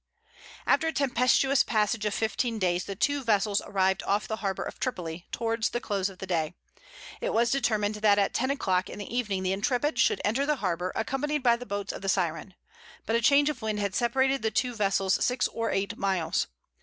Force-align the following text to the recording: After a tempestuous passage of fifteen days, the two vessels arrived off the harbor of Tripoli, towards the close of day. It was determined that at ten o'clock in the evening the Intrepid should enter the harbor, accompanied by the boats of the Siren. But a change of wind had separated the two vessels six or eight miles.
After 0.65 0.87
a 0.87 0.91
tempestuous 0.93 1.61
passage 1.61 2.05
of 2.05 2.15
fifteen 2.15 2.57
days, 2.57 2.85
the 2.85 2.95
two 2.95 3.23
vessels 3.23 3.61
arrived 3.63 4.01
off 4.01 4.27
the 4.27 4.37
harbor 4.37 4.63
of 4.63 4.79
Tripoli, 4.79 5.27
towards 5.31 5.69
the 5.69 5.79
close 5.79 6.09
of 6.09 6.17
day. 6.17 6.55
It 7.21 7.33
was 7.35 7.51
determined 7.51 7.93
that 7.97 8.17
at 8.17 8.33
ten 8.33 8.49
o'clock 8.49 8.89
in 8.89 8.97
the 8.97 9.15
evening 9.15 9.43
the 9.43 9.53
Intrepid 9.53 9.99
should 9.99 10.19
enter 10.25 10.43
the 10.47 10.55
harbor, 10.55 10.91
accompanied 10.95 11.43
by 11.43 11.55
the 11.55 11.67
boats 11.67 11.93
of 11.93 12.01
the 12.01 12.09
Siren. 12.09 12.55
But 13.05 13.15
a 13.15 13.21
change 13.21 13.47
of 13.47 13.61
wind 13.61 13.79
had 13.79 13.93
separated 13.93 14.41
the 14.41 14.49
two 14.49 14.73
vessels 14.73 15.23
six 15.23 15.47
or 15.49 15.69
eight 15.69 15.95
miles. 15.95 16.47